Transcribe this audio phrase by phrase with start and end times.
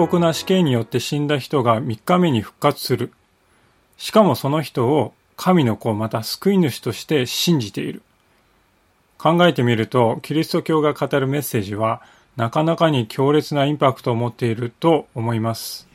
[0.00, 3.12] 酷な死刑によって死んだ人が3日目に復活する。
[3.98, 8.00] しかもその人を神の子また救い主として信じている。
[9.18, 12.00] 考えてみると、キリスト教が語るメッセージは、
[12.34, 15.86] なかなかに強烈なインパクトを持っていると思います。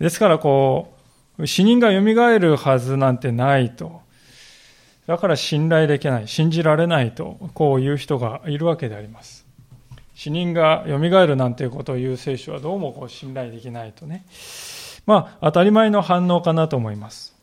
[0.00, 0.94] ですからこ
[1.38, 2.00] う、死人が蘇
[2.38, 4.00] るはずなんてないと。
[5.06, 9.47] だから信頼できない、信じられないと、こういう人がいるわけであります。
[10.18, 14.24] 死人が蘇るなんていうことを言う聖書はどうもこう信頼できないとね。
[15.06, 17.36] まあ、当たり前の反応かなと思います。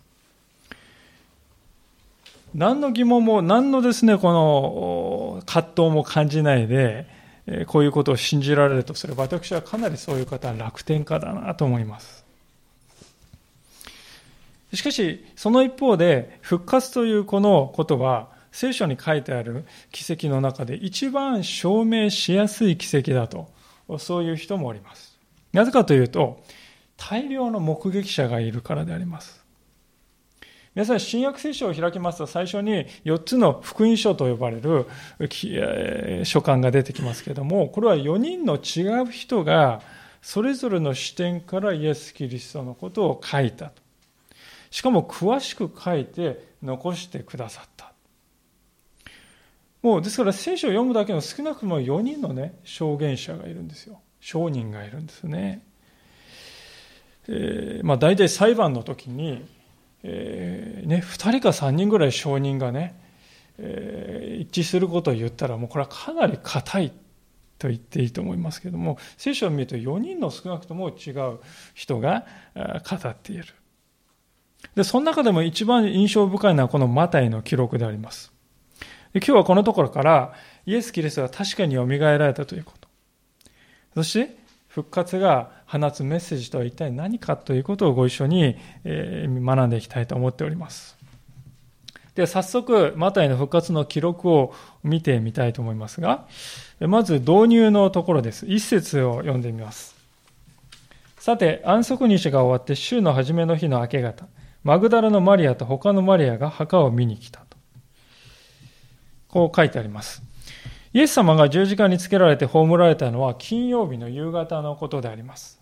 [2.53, 7.07] 何の疑問も、何のですね、この葛藤も感じないで、
[7.68, 12.26] こういうことを信じられるとすれば、私はかなりそういう方は楽天家だなと思います。
[14.73, 23.49] しかし、その一方で、復活というこのことは、聖書に書いてある奇跡の中で一番証明しやすい奇跡だと、
[23.99, 25.20] そういう人もおります。
[25.51, 26.41] なぜかというと、
[26.95, 29.43] 大量の目撃者がいるからであります。
[30.73, 34.85] 皆さん、新約聖書を開きますと、最初に4つの福音書と呼ばれる
[36.23, 39.81] 書簡が出てきますけれども、これは4人の違う人が、
[40.21, 43.81] それぞれの視点からイエス・キリストのことを書いたと。
[44.71, 47.74] しかも詳しく書いて残してくださった。
[49.85, 54.01] もう、ですから聖書を読むだけの少なくとも4人のね、証言者がいるんですよ。
[54.19, 55.63] 証人がいるんですね。
[57.27, 59.45] えー、まあ大体裁判の時に、
[60.01, 62.99] えー、ね、2人か3人ぐらい証人がね、
[63.59, 66.89] えー、一致することを言ったら、もうこれはかなり硬い
[67.59, 71.38] と言っていいと思いますけども、聖書を見ると4人の少なくとも違う
[71.75, 72.25] 人が
[72.56, 73.45] 語っている。
[74.74, 78.34] で、その中でも一番印象深いのはこのマタイの記録であります。
[79.16, 80.34] 今日はこのところから
[80.66, 82.90] イエス・キリストが確かによみがえられたということ。
[83.96, 84.36] そして、
[84.68, 90.98] 復活が放つメッセージとは一体何かということをご一緒に学んでいきたいと思っております。
[92.14, 96.28] では、早速、マタイの復活の記録を見てみたいと思いますが、
[96.81, 98.46] まず導入のところです。
[98.48, 99.96] 一節を読んでみます。
[101.18, 104.28] さて、安息日が終わって週の初めの日の明け方、
[104.64, 107.44] マグダラのマリアと他のマリアが墓を見に来た。
[109.35, 110.23] こう書いてあります。
[110.94, 115.59] イエス様が十字架につけられて葬られたのは金曜日の夕方のことであります。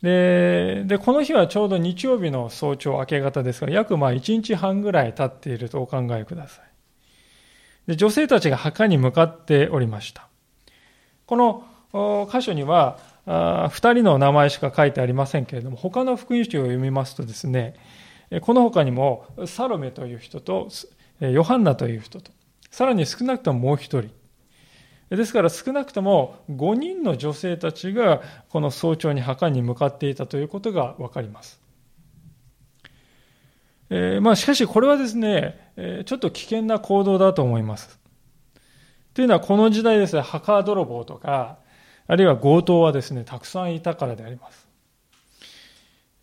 [0.00, 6.64] で、でこの日はちょうど日曜日の早朝明け方ですが、約まあ1日半ぐらい経っているとお考えください。
[7.88, 10.28] で女性たちが墓に向かっておりました。
[11.26, 12.96] この箇所には、
[13.26, 17.74] 2人の名前しか書いてありませんけれども、他の福音書を読みますとですね、
[18.40, 20.68] この他にもサロメという人と、
[21.20, 22.32] ヨハンナという人と、
[22.72, 24.10] さらに少なくとももう一人、
[25.10, 31.60] ですから少なくとも5人の女性たちがこの早朝に墓に向かっていたということがわかります。
[33.90, 35.72] えー、まあしかしこれはですね、
[36.06, 38.00] ちょっと危険な行動だと思います。
[39.12, 41.58] というのはこの時代ですね、墓泥棒とか、
[42.06, 44.66] あるいは強盗はですね、たくさんいたからであります。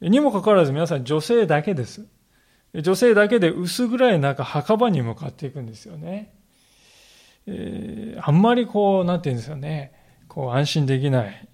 [0.02, 2.08] にもかかわらず皆さん女性だけです。
[2.74, 6.39] 女性だけで薄暗い中墓場に向かっていくんですよね。
[7.52, 9.92] えー、あんまりこう、なんて言うんですよね、
[10.28, 11.48] こう安心できない、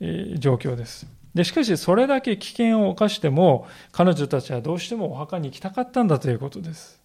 [0.00, 1.06] えー、状況です。
[1.34, 7.00] で、しかしそれだけ危険を冒しても、彼女たちはどうしてもお墓に行きたかったんだということです。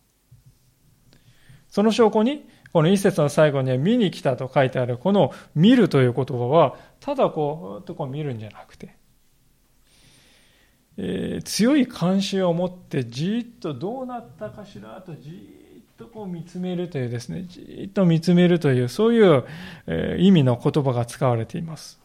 [1.69, 8.95] その証拠に、この一節の最後には見に来たと書いてある、この見るという言葉は、ただこう、とこう見るんじゃなくて、
[10.97, 15.62] えー、強い関心を持ってじっとどうなったかしらとじ
[15.97, 19.45] とこう見つめるというですね、じっと見つめるという、そういう
[20.19, 22.03] 意味の言葉が使われています。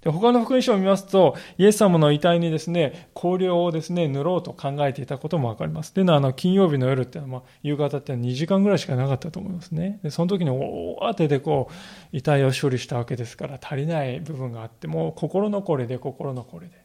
[0.00, 5.92] で他の福音書を見ますと、イエス様の遺体にですね、香料をですね、塗ろうと考えていたこともわかります。
[5.92, 9.98] というのは、あの、金曜日の夜っていうのは、夕方って2時間ぐらいしかなかったと思いますね。
[10.04, 11.68] で、その時に大当てでこ
[12.12, 16.76] う、遺体を処理したわけですから、足りない部分があって、もう心残りで心残りで。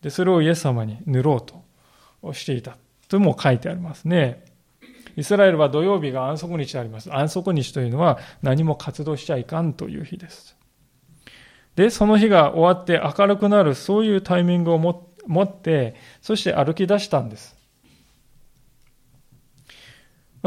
[0.00, 2.78] で、それをイエス様に塗ろうとしていた。
[3.14, 4.44] とも書いてありますね。
[5.16, 7.14] イスラエルは土曜日が安息日であります。
[7.14, 10.56] 安息日というのは何も活動しちゃいかんという日です。
[11.76, 17.56] で、その日が終わって明るくなる、そういうタイミングを持って、そして歩き出したんです。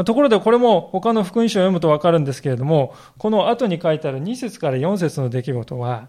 [0.04, 6.08] ところでこれも他の福音書を読むとわかるんですけれども、この後に書いてある2節から4節の出来事は、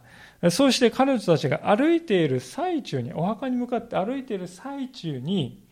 [0.52, 5.64] そうして彼女たちが歩いている最中に、お墓に向かって歩いている最中に、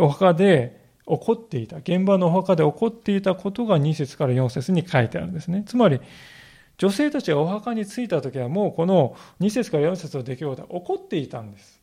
[0.00, 5.64] お墓で起こっていた、現場のお墓で起こっていたことが2節から4節に書いてあるんですね。
[5.66, 6.00] つまり、
[6.78, 11.80] 女性たちがお墓に着いた時はもうこの2節から4節の出来事は起こっていたんです。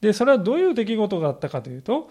[0.00, 2.08] で、それはどういう出来事があったかというと、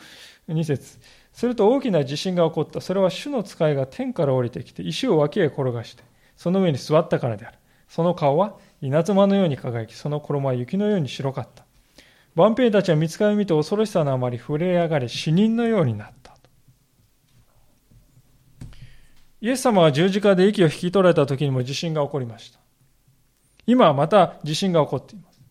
[0.50, 0.98] 2節
[1.34, 2.82] すると大きな地震が起こった。
[2.82, 6.04] それは主の使いが天から降りてきて石を脇へ転がして、
[6.36, 7.58] その上に座ったからである。
[7.88, 11.67] その顔は稲妻のように輝き、その衣は雪のように白かった。
[12.38, 16.38] 万兵たちは見つかりを見て恐ろしさのあまり震え上がり死人のようになった。
[19.42, 22.60] イエス様が十字架で息を引き取られた時にも地震が起こりました。
[23.66, 25.42] 今はまた地震が起こっています。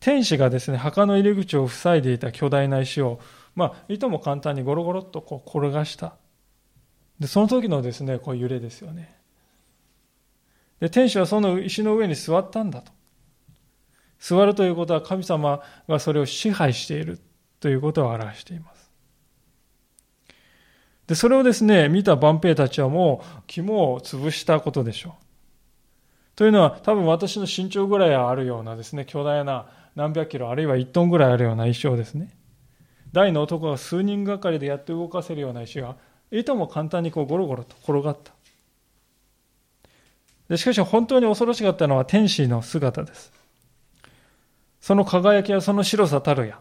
[0.00, 3.18] 天使がですね、墓の入り口を塞いでいた巨大な石を、
[3.54, 6.16] まあ、いとも簡単にゴロゴロっとこう転がした。
[7.18, 9.18] で、その時のですね、こう揺れですよね。
[10.80, 12.92] で、天使はその石の上に座ったんだと。
[14.20, 17.20] 座るということは神様がそれを支配している
[17.60, 18.90] ということを表しています。
[21.06, 25.12] で、それをですね、見た万兵たちはもう肝を潰したことでしょう。
[26.36, 32.34] というのは、多分私の身長ぐらいあるようなですね、巨大な何百キロ、あるいは1トンぐらいあるような石をですね、
[33.12, 35.96] 大の男が数人がかりでやって動かせるような石が、
[36.30, 38.32] いとも簡単にこうゴロゴロと転がった。
[40.48, 43.32] でしかし本当に恐ろしかったのは天使の姿です。
[44.84, 46.60] その輝きやその白さたるや、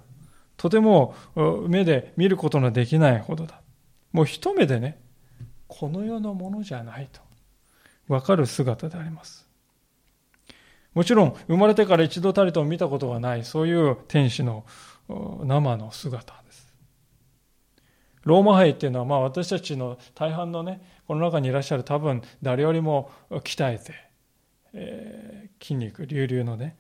[0.56, 1.14] とても
[1.68, 3.60] 目で見ることのできないほどだ。
[4.14, 4.98] もう一目でね、
[5.68, 7.20] この世のものじゃないと
[8.08, 9.46] 分かる姿であります。
[10.94, 14.64] もちろん、生まれてから一度たりとも見たことがない、そういう天使の
[15.44, 16.74] 生の姿です。
[18.24, 23.94] ローマ兵っていうのは、まあ私たちの大半のね、この中にいらっしゃる多分誰よりも鍛えて、
[24.72, 26.78] えー、筋肉隆々のね、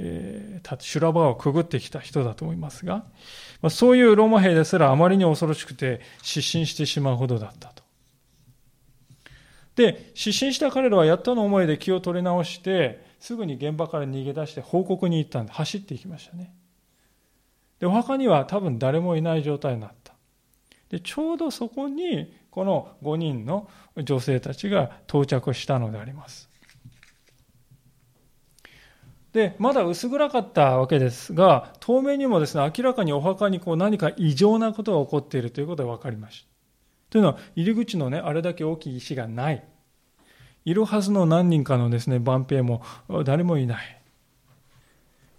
[0.00, 3.04] えー、修羅場をくぐってきた人だと思いますが、
[3.60, 7.82] まあ、そういうローマ兵ですらあまりに恐ろしくて失神してしまうほどだったと。
[9.74, 16.54] で、失神した彼らはやっとの思いで気を取り直して、すぐに現場から逃げ出して報告に行ったんで、走っていきましたね。
[17.80, 20.14] で、お墓には多分誰もいない状態になった。
[20.90, 26.47] で、ちょうどそこに、この5人の女性たちが到着したのであります。
[29.32, 36.48] で、まだ薄暗かったわけですが、透明にもですね、明らかにお墓にこう何か異常なことが起こっているということが分かりました。
[37.10, 39.64] というのは、入り口のね、あれだけ大きい石がない。
[40.64, 42.82] いるはずの何人かのですね、万兵も
[43.24, 44.00] 誰もいない。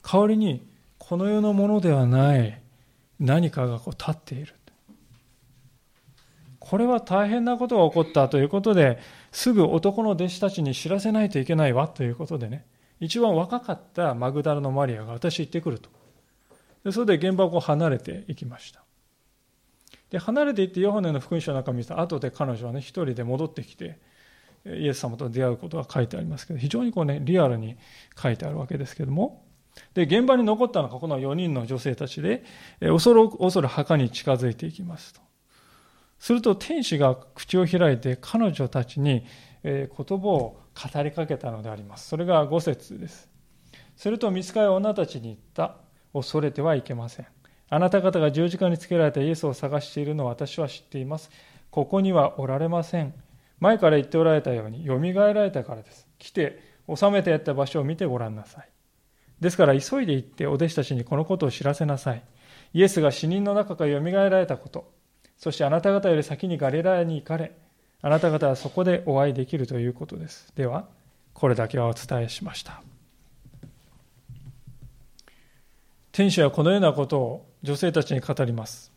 [0.04, 2.62] 代わりに、この世のものではない
[3.20, 4.56] 何かがこう立っている。
[6.60, 9.00] これは大変なことが起こったということで、
[9.32, 12.64] すぐ男の弟子たちに知らせないといけないわということでね、
[13.00, 15.90] 一番若かったマグダラのマリアが私行ってくると。
[16.84, 18.84] でそれで現場を離れていきました。
[20.10, 24.00] で、離れていってヨハネの福音書の中見た後で彼女はね、一人で戻ってきて、
[24.66, 27.78] イエス様と出会うことが書いてありますけど、非常にこうね、リアルに
[28.22, 29.46] 書いてあるわけですけども、
[29.94, 32.44] で、現場に残ったのがこの4人の女性たちで、
[32.80, 35.22] 恐る恐る墓に近づいていきますと。
[36.18, 39.26] すると天使が口を開いて彼女たちに
[39.64, 40.60] 言葉を
[40.94, 42.08] 語りかけたのであります。
[42.08, 43.30] それが5節です。
[43.98, 45.76] すると見つかり女たちに言った。
[46.14, 47.28] 恐れてはいけません。
[47.70, 51.30] あなた方が十字架につけられたイエスを探しているのを私は知っています。
[51.70, 53.14] ここにはおられません。
[53.60, 56.08] 前から言っておられたように、よみがえられたからです。
[56.18, 56.60] 来て、
[56.94, 58.70] 収めてやった場所を見てごらんなさい。
[59.40, 62.24] ですから、急いで行ってお弟子たちにこのことを知らせなさい。
[62.74, 64.92] イエスが死人の中からよみがえられたこと、
[65.38, 67.52] そしてあなた方より先にガリラヤに行かれ、
[68.02, 70.54] あなた方はそこでお会いできるということです。
[70.56, 70.88] では、
[71.34, 72.82] これだけはお伝えしました。
[76.12, 78.92] 天使はこのようなことを女性たちに語ります。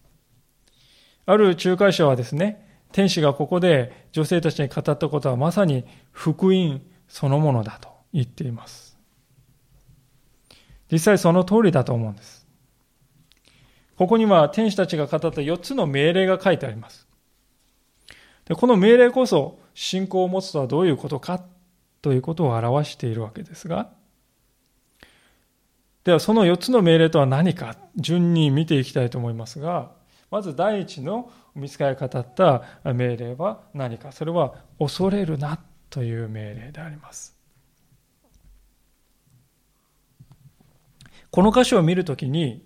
[1.27, 8.99] ある仲介者はですね、天使がここで女性たちに語ったことはまさに福音そのものだと言っています。
[10.91, 12.47] 実際その通りだと思うんです。
[13.97, 17.07] ここには天使たちが語った4つの命令が書いてあります。
[18.47, 21.43] でこの命令こそ信仰を持つとはどういうことか
[22.01, 23.91] ということを表しているわけですが、
[26.05, 29.93] ではその4つの命令とは何か順に見ていきたいと思いますが、
[30.31, 34.13] まず第一の見つかり語った命令は何か。
[34.13, 37.37] それは恐れるなという命令であります。
[41.31, 42.65] この箇所を見るときに、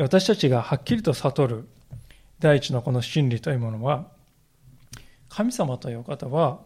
[0.00, 1.68] 私たちがはっきりと悟る
[2.38, 4.08] 第一のこの真理というものは、
[5.30, 6.58] 神様という方は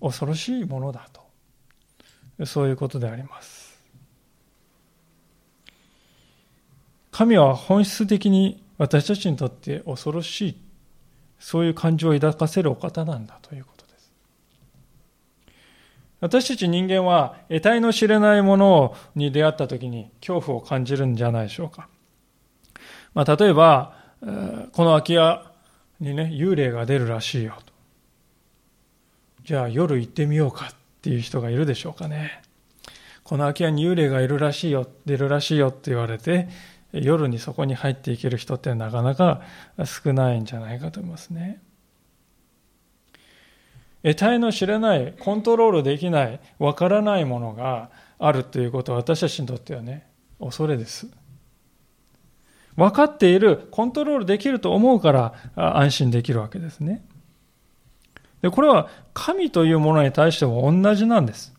[0.00, 2.46] 恐ろしいものだと。
[2.46, 3.80] そういうことであります。
[7.10, 10.56] 神は本質的に私たちにとって恐ろしい、
[11.38, 14.12] そういう感情を抱かせるお方なんだということです。
[16.20, 21.88] 私たち人間は得体の知れないものに出会った時に恐怖を感じるんじゃないでしょうか。
[23.12, 23.96] まあ、例えば、
[24.72, 25.52] この空き家
[25.98, 27.69] にね、幽霊が出るらしいよと。
[29.50, 32.40] じゃあ夜行ってみようかっていう人がいるでしょうかね。
[33.24, 36.48] この空き家に幽霊がいるらしいよ、出るらしいよって言われて、
[36.92, 39.42] 夜にそこに入っていける人ってなかなか
[39.84, 41.60] 少ないんじゃないかと思いますね。
[44.04, 47.90] 得体の知れない、コントロールできない、わからないものが
[48.20, 50.06] あるということは私たちにとってはね、
[50.38, 51.08] 恐れです。
[52.76, 57.04] 分かっている、コントロールできると思うから安心できるわけですね。
[58.42, 61.54] で、これは神というものに対しても同じなんです。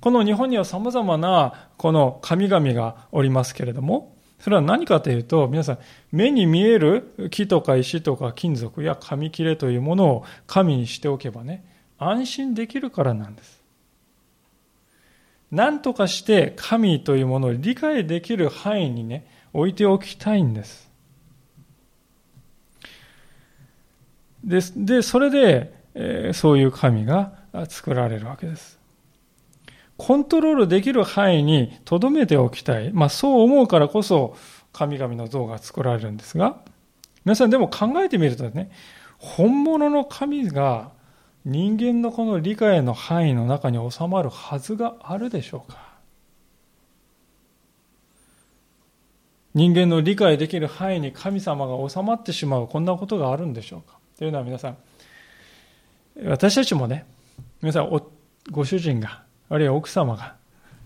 [0.00, 5.78] この日本には様々なこの神々がおりますけれども、それは何かというと、皆さん、
[6.12, 11.64] 目に見える木とか石とか金属や紙切れというものを神にしておけばね、
[11.98, 13.62] 安心できるからなんです。
[15.50, 20.85] 何とかして神というものを理解できる範囲にね、置いておきたいんです。
[24.46, 27.32] で、でそれで、え、そういう神が
[27.68, 28.78] 作られるわけです。
[29.96, 32.92] コントロールできる範囲に留めておきたい。
[32.92, 34.36] まあそう思うからこそ
[34.72, 36.60] 神々の像が作られるんですが、
[37.24, 38.70] 皆さんでも考えてみるとね、
[39.18, 40.92] 本物の神が
[41.44, 45.86] 人間のこの理解の範囲の中に収まるはずがあるでしょうか
[49.54, 54.76] 人間の理解できる範囲に神様が収まってしまうこんなことがあるんでしょうかというのは皆さん
[56.24, 57.04] 私たちもね
[57.60, 58.02] 皆さん
[58.50, 60.36] ご主人があるいは奥様が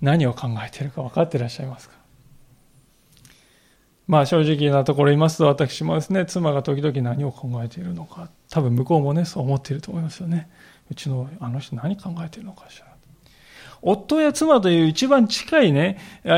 [0.00, 1.94] 何を考えているか分かっていらっしゃいますか？
[4.08, 10.50] まあ正直なところ言いますと私もですね妻が時々何を考えているのか多分向こうもねそう思っていると思いますよね。
[10.90, 12.86] うちのあの人何考えているのかしら。
[13.82, 16.30] 夫や妻という一番近いねパ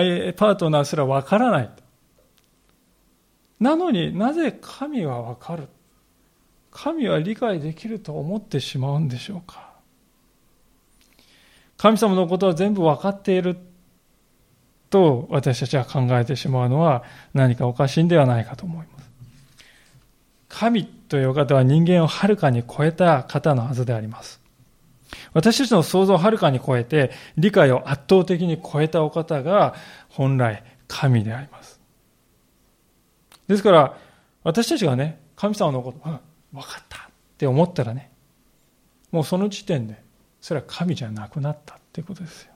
[0.51, 1.71] ートナーすら分からない。
[3.59, 5.69] なのになぜ神は分かる？
[6.73, 9.71] 神は理解できると思ってしまうんでしょうか？
[11.76, 13.57] 神様のことは全部分かっている
[14.88, 17.02] と私たちは考えてしまうのは
[17.35, 19.11] 何かおかしいんではないかと思います。
[20.49, 24.41] 神という方は人間をはるかに超えた方のはずであります。
[25.35, 29.75] 私たちの想像をはるかに超えて理解を圧倒的に超えたお方が
[30.09, 31.81] 本来神であります。
[33.49, 33.99] ですから
[34.43, 35.99] 私たちがね、神様のこと、
[36.52, 37.00] 分かったっ
[37.38, 38.11] て思ったらね、
[39.11, 40.02] もうその時点で
[40.40, 42.52] それは神じゃなくなったっていうことですよ。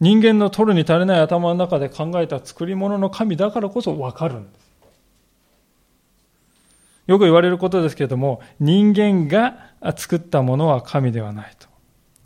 [0.00, 4.62] 人間の取るに足りない頭の中で考えた作り物の神だからこそ分かるんです。
[7.06, 11.68] よく言われることですけれども、人間が作ったものは神ではないと。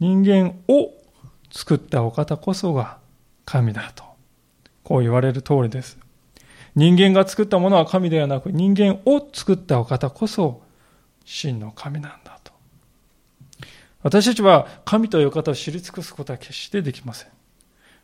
[0.00, 0.90] 人間を
[1.50, 2.98] 作ったお方こそが
[3.44, 4.04] 神だと。
[4.82, 5.98] こう言われる通りです。
[6.76, 10.62] 人間が作ったものは神ではなく、人間を作ったお方こそ
[11.25, 12.52] 真の神なんだと。
[14.02, 17.30] 私たちは神という方を知り尽くすことは決してできません。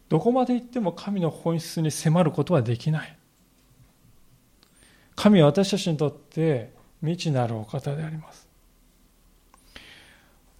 [0.09, 3.17] どこまで行っても神の本質に迫ることはできない。
[5.15, 8.49] 神は私たちにとって未知なるお方であります。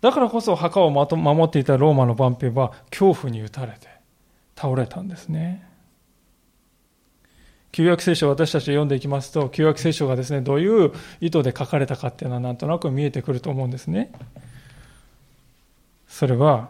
[0.03, 3.89] だからこそ墓を守っていたローマの万兵は恐怖に打たれて
[4.55, 5.67] 倒れたんですね。
[7.73, 14.13] 旧約聖書を私たち読んでいきますと、旧約聖書がですね、どういう意図で書かれたかっていうのはなんとなく見えてくると思うんですね。
[16.07, 16.69] それは、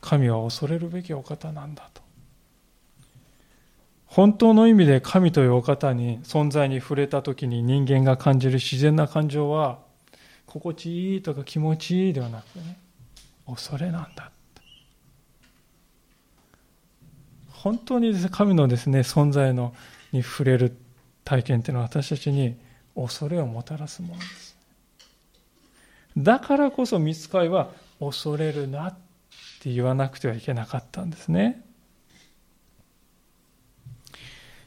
[0.00, 2.00] 神は恐れるべきお方なんだと。
[4.06, 9.80] 本当の意味で神というお方に存在に触れた時に人間が感じる自然な感情は、
[10.46, 12.78] 心地いいとか気持ちいいではなくてね、
[13.46, 14.30] 恐れなんだ。
[17.50, 19.74] 本当に神のですね、存在の
[20.12, 20.76] に触れる
[21.24, 22.56] 体験っていうのは私たちに
[22.94, 24.56] 恐れをもたらすものです。
[26.16, 28.94] だからこそ見つかいは恐れるなっ
[29.60, 31.64] て言わなくてはいけなかったんですね。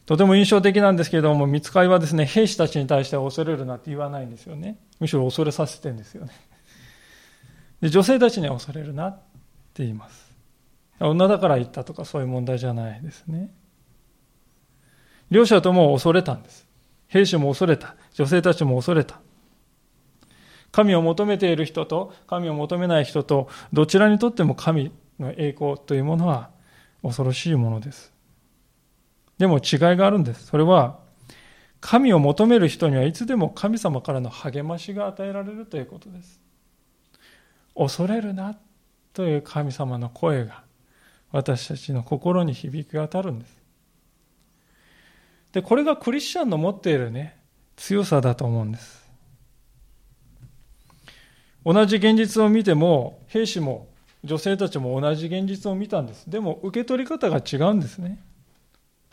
[0.06, 4.78] とても印象的なんですけれども、見つかいはですね、兵士たちに対しては恐れるなって言わないんですよね。
[5.00, 6.32] むしろ恐れさせてんですよね。
[7.82, 9.18] で女性たちには恐れるなっ
[9.74, 10.32] て言います。
[11.00, 13.52] 女だから言ったとかそういう問題じゃないですね。
[15.32, 16.68] 両者とも恐れたんです。
[17.08, 17.96] 兵士も恐れた。
[18.14, 19.20] 女性たちも恐れた。
[20.72, 26.50] 神を求めている人と神を求めない人とどちらにとっても神の栄光というものは
[27.02, 28.12] 恐ろしいものです。
[29.38, 30.48] でも違いがあるんです。
[30.48, 31.00] それは
[31.80, 36.42] 神を求める人にはいつでも神様からの励ましが与えられるということです。
[37.76, 38.58] 恐れるな
[39.14, 40.64] という神様の声が
[41.32, 43.65] 私たちの心に響き渡るんです。
[45.56, 47.38] で、これがクリスチャンの持っているね、
[47.78, 49.10] 強さだと思うんです。
[51.64, 53.88] 同じ現実を見ても、兵士も
[54.26, 56.30] 女性たちも同じ現実を見たんです。
[56.30, 58.22] でも受け取り方が違うんですね。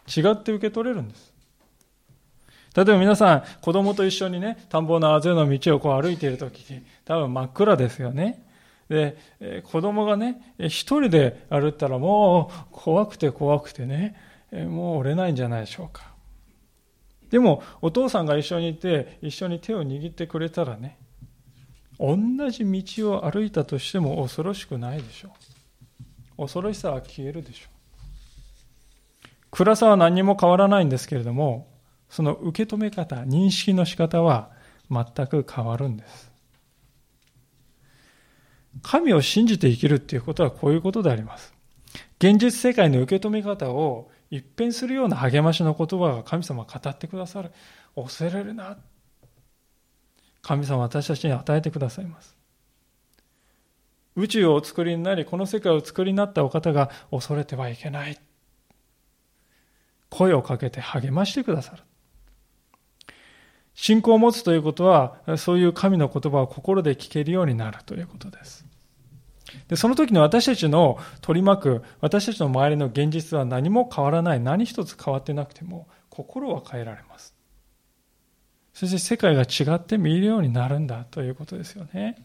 [0.09, 1.33] 違って受け取れるんです。
[2.75, 8.45] 例えば皆さん、子供と一緒にね、田んぼのあぜの道をこう歩いているときに、多分真っ暗ですよね。
[8.89, 14.17] でえ、子供がね、一人で歩ったらもう怖くて怖くてね
[14.51, 16.12] え、もう折れないんじゃないでしょうか。
[17.33, 20.99] でも、お父さんが一緒にいて、一緒に手を握ってくれたらね、
[21.99, 22.19] 同
[22.51, 25.31] じ道を歩いたとしても恐ろしくないでしょ
[26.37, 26.43] う。
[26.43, 29.37] 恐ろしさは消えるでしょう。
[29.51, 31.73] 暗さは何にも変わらないんですけれども、
[32.11, 34.51] その受け止め方、認識の仕方は
[34.91, 36.31] 全く変わるんです。
[38.83, 41.55] 神を信じて生きるっていうことはこういうことであります。
[42.19, 47.53] 現実世界の受け止め方を一変するような励ましの言葉が神様が語ってくださる。
[47.95, 48.79] 恐れるな。
[50.41, 52.35] 神様は私たちに与えてくださいます。
[54.17, 58.19] 宇宙をお作りになり、この世界をお作りになったお方が恐れてはいけない。
[60.09, 61.83] 声をかけて励ましてくださる。
[63.75, 68.65] 信仰を持つということは、そういう神の言葉を心で聞けるようになるということです。
[69.69, 77.35] でその時に私たちの取り巻く、私たちの周りの現実は何も変わらない、何一つ変わってなくても、心は変えられます。
[78.75, 82.25] そして世界が違って見えるようになるんだということですよね。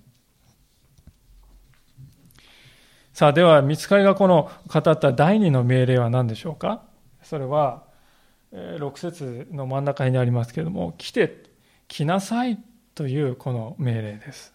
[3.13, 6.83] さあ、では、見つかりがこの語った第二の命令は何でしょうか？
[7.23, 7.83] それは、
[8.53, 11.43] 6節の真ん中にありますけれども、来て、
[11.87, 12.59] 来なさい
[12.95, 14.53] というこの命令です。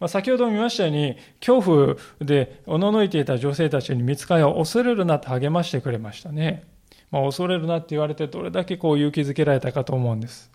[0.00, 6.64] まあ、先ほど見ましたように、恐怖でおののいていた女性たちに見つかりを恐れるなと励ましてくれましたね。
[7.10, 10.50] まあ、恐れるなって言われてどれだけこう勇気づけられたかと思うんです。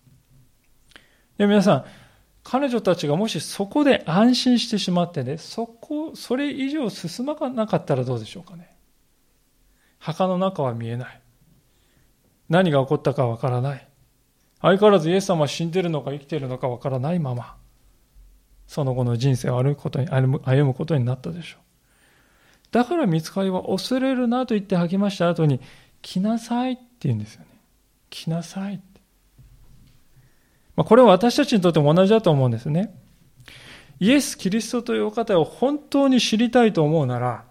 [1.37, 1.85] で皆さん、
[2.43, 8.75] 彼女たちがもしそこで安心してしまってね、そこ、それ以上進まなかったらどうでしょうかね。
[9.97, 11.21] 墓の中は見えない。
[12.49, 13.87] 何が起こったかわからない。
[14.61, 17.55] 相変わらずイエス様は死んでるのか生きてるのかわからないまま、
[18.73, 21.61] その後の人生を歩むことに歩むことになったでしょう。
[22.71, 25.61] だから見つかりは恐れるなと言って吐きました後に、
[26.01, 27.47] 来なさいって言うんですよね。
[28.09, 28.83] 来なさいって。
[30.75, 32.99] まあ、これは私たちにとっても同じだと思うんですね。
[33.99, 37.45] イエス・キリストというお方を本当に知りたいと思うなら、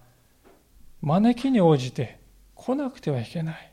[1.02, 2.18] 招きに応じて
[2.56, 3.72] 来なくてはいけない。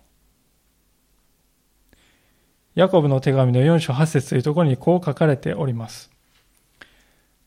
[2.76, 6.12] ヤコブの手紙の4章8節というところにこう書かれております。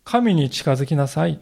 [0.04, 1.40] 神に近づきなさい。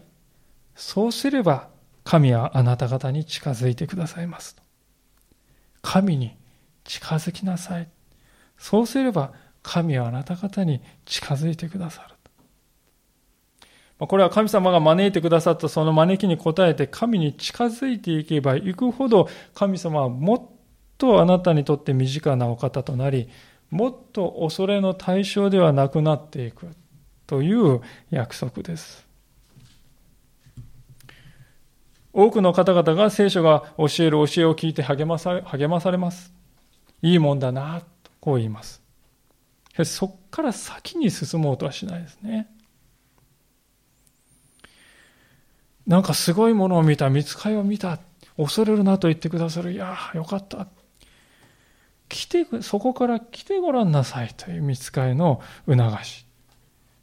[0.75, 1.68] そうすれば
[2.05, 4.57] 神はあなた方に近づいてくださいます。
[5.83, 6.37] 神に
[6.85, 7.88] 近づきなさい。
[8.59, 12.07] そうすれば神はあなた方に近づいてくださ
[13.99, 14.07] る。
[14.07, 20.42] これは神様が招いてくださったその招きに応えて神に近づいていけばいくほど神様はもっ
[20.96, 23.29] とあなたにとって身近なお方となり、
[23.70, 26.68] もっと恐れの対象ではなくなっていく
[27.31, 29.07] という約束です。
[32.12, 36.35] 多くの方々が聖書が教える教えを聞いて励まされ励まされます。
[37.03, 38.83] いいもんだな、とこう言います。
[39.85, 42.49] そこから先に進もうとはしないですね。
[45.87, 48.01] なんかすごいものを見た、見つかりを見た、
[48.37, 49.71] 恐れるなと言ってくださる。
[49.71, 50.66] いやよかった。
[52.09, 56.27] 来て、そこから来てごらんなさいという見つかりの促し。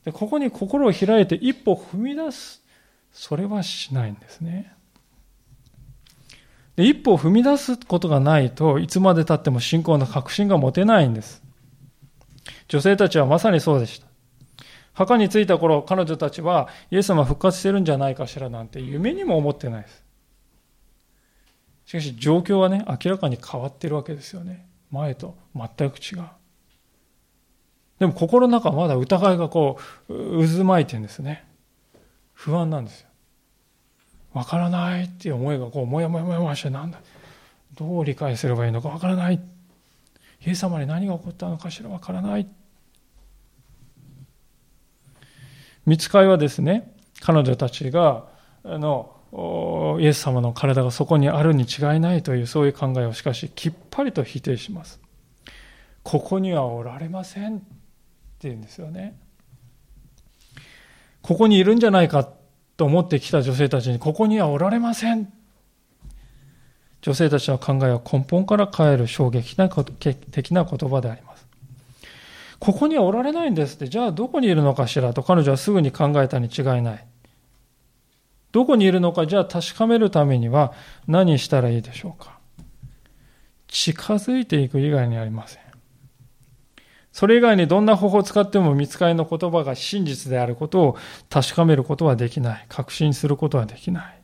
[0.08, 2.64] でここに心を開いて一歩踏み出す。
[3.12, 4.74] それはしないんですね。
[6.78, 11.44] で一歩踏み出すことがないといつまでたっても信仰の確信が持てないんです。
[12.70, 14.08] 女性たちはまさにそうでした。
[14.94, 20.06] 墓に着いた頃、彼女たちはイエス様復活してるんじゃないかしらなんて夢にも思ってないです。
[21.86, 24.70] しかし状況はね、明らかに変わってるわけですよね。
[24.90, 26.24] 前と全く違う。
[28.00, 31.46] でも心の中はまだ疑いがこう、渦巻いてるんですね。
[32.34, 33.08] 不安なんですよ。
[34.34, 37.00] わからないっていう思いがこう、もやもやもやもやしてなんだ。
[37.76, 39.36] どう理解すればいいのかわからない。
[40.46, 42.48] イエス様に何が起こったのかしらわからない。
[45.86, 48.26] 見つかりはですね、彼女たちが、
[48.64, 55.00] あの、イエス様の体がそこにあるに違いないというそういう考えをしかしきっぱりと否定します。
[56.04, 57.62] ここにはおられません
[58.38, 59.18] って言うんですよね。
[61.24, 62.30] ここにいるんじゃないか
[62.78, 65.34] と思ってきた女性たちに、ここにはおられません。
[67.02, 71.48] 女性たちの考えは根本から変える衝撃的な言葉であります。
[72.60, 75.14] ここにはおられないんですって、じゃあどこにいるのかしら？
[75.14, 77.06] と彼女はすぐに考えたに違いない。
[78.52, 80.74] どこにいるのか、じゃあ確かめるためには
[81.08, 82.38] 何したらいいでしょうか？
[83.68, 85.67] 近づいていく以外にありません。
[87.18, 90.98] それ以外にどんな方法を使っても見つかりの言葉が真実であることを
[91.32, 92.66] 確かめることはできない。
[92.70, 94.22] 確信することはできない。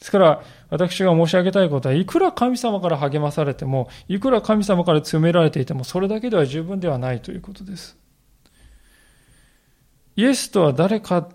[0.00, 7.96] ですから、私が申し上げたいことは、いくら神様から励まされても、いくら神様から詰められていても、それだけでは十分ではないということです。
[10.16, 11.28] イエスとは誰か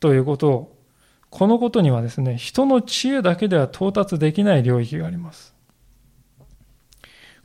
[0.00, 0.76] ということを、
[1.30, 5.53] このことにはですね、人の知恵だけでは到達できない領域があります。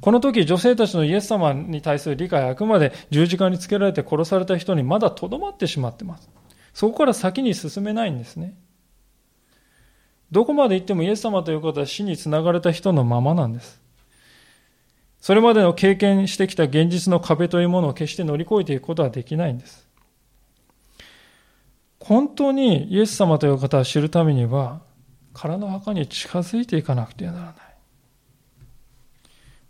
[0.02, 6.30] この時、女性たちのイエス様に対する理解はあくまで十字架につけられて殺された人にまだとどまってしまってます。
[6.74, 8.56] そこから先に進めないんですね。
[10.32, 13.82] どこまで行ってもイエス様ということは死につながれた人のままなんです。
[15.20, 19.90] それまでの経験してきた現実の壁というものを決して乗り越えていくことはできないんです。
[22.00, 24.82] 本当にイエス様という方を知るためには、
[25.34, 27.69] 空の墓に近づいていかなくてはならない。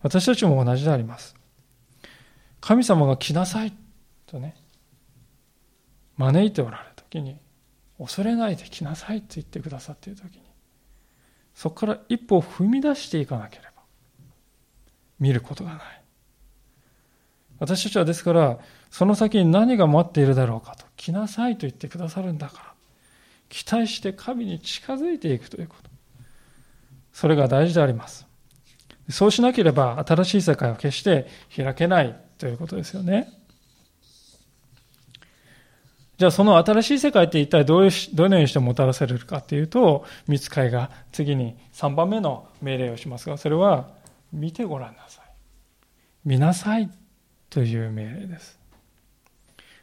[0.01, 1.35] 私たちも同じであります。
[2.61, 3.73] 神様が来なさい
[4.25, 4.55] とね、
[6.17, 7.37] 招いておられる時に、
[7.97, 10.41] 恐れないで来なさいと言ってくださっている時に、
[11.53, 13.69] そこから一歩を踏み出していかなければ、
[15.19, 15.81] 見ることがない。
[17.59, 18.59] 私たちはですから、
[18.89, 22.73] その先に何が待っているだろうかと、来なさいと言ってくださるんだから、
[23.49, 25.89] 期待して神に近づいていくということ。
[27.11, 28.28] それが大事であります。
[29.09, 33.33] そうしなければ新しい世界は決して開けないということですよね。
[36.17, 43.89] じゃあその新しい世界って一体どういうどのようにしてもたらされるかっていうと、見つかいが次に3番目の命令をしますが、それは
[44.33, 45.25] 見てごらんなさい。
[46.25, 46.91] 見なさい
[47.49, 48.59] という命令です。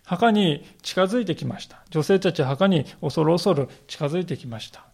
[0.05, 1.83] 墓に近づいてきました。
[1.89, 4.85] 女性たちは墓に恐る恐る近づいてきました。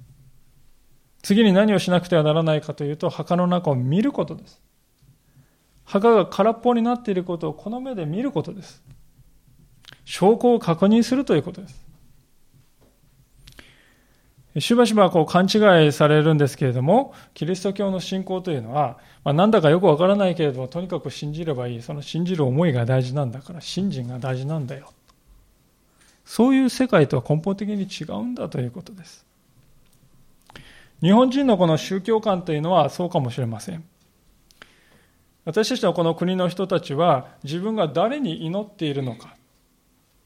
[1.23, 4.61] 次に何をしなくてはならないかというと、墓の中を見ることです。
[5.85, 8.83] 墓が空っぽになっていることをこの目で見ることです。
[10.05, 11.83] 証拠を確認するということです。
[14.59, 21.83] しばしばこう勘違いされるんですけれども、キリスト教の信仰というのは、まあ、なんだかよくわからないけれども、とにかく信じればいい。
[21.83, 24.93] その信じる思いが大事なんだから、信心が大事なんだよ。
[26.25, 29.25] そういう世界とは根本的に違うんだということです。
[31.03, 33.85] 日本人のこの宗教観というのはそうかもしれません。
[35.45, 39.37] 私たちのこの国の人たちは自分が誰に祈っているのか、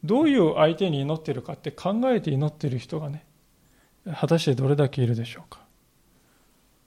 [0.04, 3.24] どういう相手に祈っているかって考えて祈っている人がね、
[4.14, 5.66] 果たしてどれだけいるでしょうか。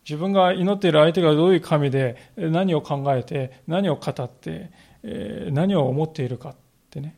[0.09, 4.71] 自分が祈っている相手がどういう神で何を考えて何を語って
[5.51, 6.55] 何を思っているかっ
[6.89, 7.15] てね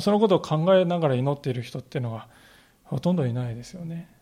[0.00, 2.28] そのことを考えながら祈っている人っていうのは
[2.84, 4.13] ほとんどいないですよね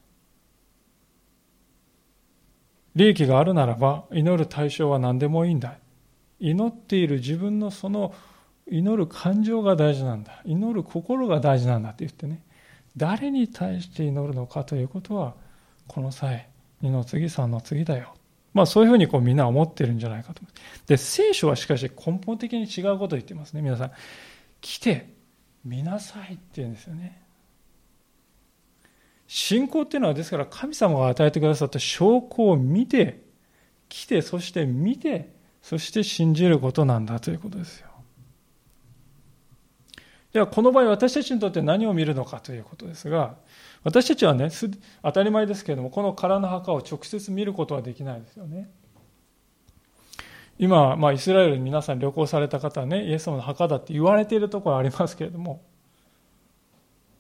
[2.95, 5.77] 利益があるならば祈る対象は何でもいいんだ
[6.41, 8.15] 祈っている自分のその
[8.69, 12.43] 祈る感情が大事なんだ祈る心が大事なんだって言ってね
[12.97, 15.35] 誰に対して祈るのかということは
[15.87, 16.49] この際
[16.83, 18.15] 2の次3の次だよ
[18.55, 20.53] まあそういうふうにこうみんな思ってるんじゃないかと思い。
[20.87, 23.63] で、聖書はしかし根本的に違うことを言ってますね。
[23.63, 23.93] 皆さん。
[24.61, 25.15] 来て、
[25.65, 27.22] 見なさいって言うんですよね。
[29.35, 33.23] 信仰っていうのはですから神様が与えてくださった証拠を見て、
[33.89, 37.89] 来て、そして見て、そして信じることなんだということですよ。
[40.35, 43.37] では、この場合、私たちにとって何を見るのかということですが、
[43.85, 44.51] 私たちはね、
[45.03, 48.69] 当たり前ですけれども、この空の墓を直接見ることはできないですよね。
[50.59, 55.63] 今、まあ、イスラエルに皆さん旅行された方はね、イエス様の墓だって言われているところありますけれども、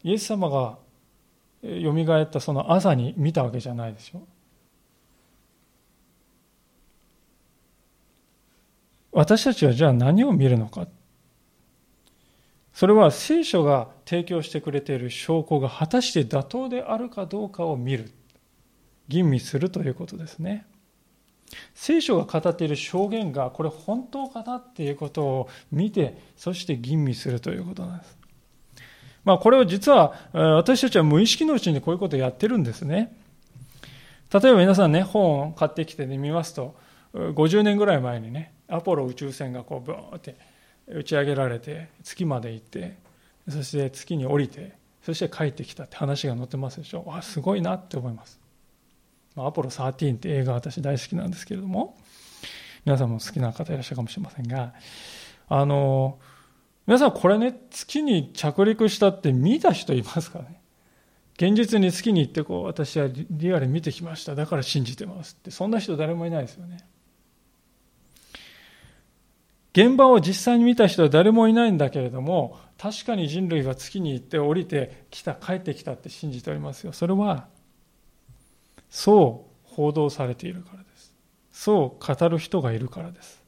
[0.04, 0.76] イエス様が
[1.62, 4.26] よみがえったその朝に見たわけじゃないでしょ？
[9.12, 10.88] 私たちはじゃあ何を見るのか？
[12.72, 18.10] それは聖書が提供してくれている証拠が果たして妥当であるかどうかを見る。
[19.08, 20.66] 吟味するということですね。
[21.74, 28.21] 聖書が語っている証言がこれ本当かなっていうことを見て、そして吟味するということなんです。
[29.24, 33.16] まあこれを実は私たちは無意識のうちにこういうことをやってるんですね。
[34.32, 36.74] 例えば皆さんね、本を買ってきて、ね、見ますと、
[37.12, 40.34] 50年ぐらい前にね、アポロ宇宙船がこうブーって
[40.88, 42.96] 打ち上げられて月まで行って
[43.48, 48.40] そして月に降りてそして帰ってきたって話が載ってますでしょわすごいなって思います
[49.36, 51.98] アポロ13って映画私大好きなんですけれども
[52.84, 54.72] 皆さんも好きな方いらっしゃるかもしれませんが
[55.48, 56.18] あの
[56.86, 60.60] 皆さんこれね月に着陸したって見た人いますかね？
[61.36, 64.34] 現実に月に行ってこう私はリアル見てきました。
[64.34, 66.78] だから信じてますってそんな人誰もいないですよね。
[69.74, 76.92] 現場を実際に見た人は誰もいないんだけれども確かに人類は月に行って降りてきた帰ってきたって信じておりますよ。
[76.92, 77.48] それは
[78.90, 81.14] そう報道されているからです。
[81.52, 83.41] そう語る人がいるからです。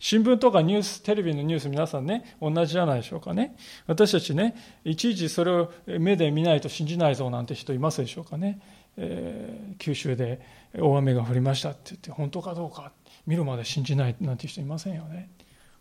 [0.00, 3.56] 新聞とかニュース、テレビのニュース皆さんね、同じじゃないでしょうかね。
[3.86, 8.60] 私たちね、いちいちそれを目で見ないと信じないぞなんて人いますでしょうかね。
[8.96, 10.40] えー、九州で
[10.76, 12.92] 大雨が降りましたって言って、本当かどうか
[13.26, 15.30] 見るまで信じないなんて人いませんよね。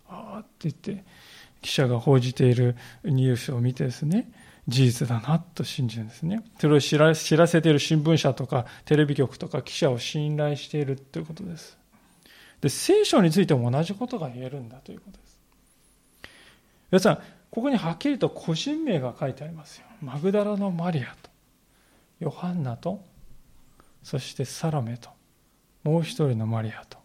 [0.09, 1.03] ああって言って、
[1.61, 4.31] 記者が報じているニュースを見てですね、
[4.67, 6.43] 事実だなと信じるんですね。
[6.59, 11.77] それを知らせている新聞社とかテレビ局とか記者を信頼しているということです。
[12.61, 15.39] で、聖書についても同じことが言えるんだということです。
[16.91, 19.87] 皆さん、ここにはっきりと個人名が書いてありますよ。
[20.01, 21.29] マグダラのマリアと、
[22.19, 23.03] ヨハンナと、
[24.03, 25.09] そしてサロメと、
[25.83, 26.97] もう一人のマリアと、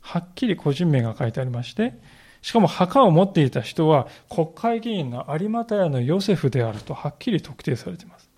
[0.00, 1.94] はっきり個人名が書いてありまして、
[2.42, 8.31] しかも墓を持っていた人は国会議員の有馬屋のヨセフであるとはっきり特定されています。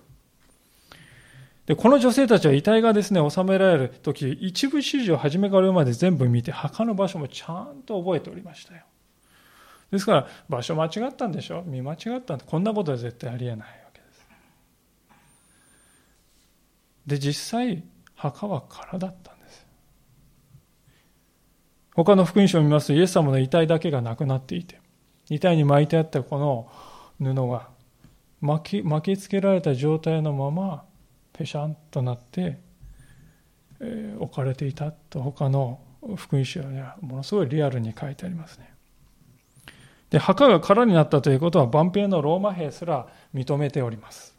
[1.66, 8.82] で、この女性たちは遺体がですね、収められる時、一部始終を初めからまで全部見て、墓の場所もちゃんと覚えておりましたよ。
[9.90, 14.26] ですから、場所間違ったんでしょ見間違ったんで、こんなことは絶対ありえないわけです。
[17.06, 17.82] で、実際、
[18.14, 19.66] 墓は空だったんです。
[21.94, 24.80] 他の福音書を見ますと、イエス様の遺体だけがなくなっていて、
[25.30, 26.70] 遺体に巻いてあったこの
[27.18, 27.68] 布が
[28.42, 30.84] 巻き巻きつけられた状態のまま
[31.34, 32.58] ペシャンとなって、
[33.80, 35.80] えー、置かれていたと他の
[36.16, 38.72] 福音書にはものすごいリアルに書いてありますね。
[40.10, 44.34] で墓が空になったということは万兵のローマ兵すら認めております。